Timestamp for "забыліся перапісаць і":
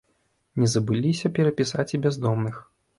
0.77-2.03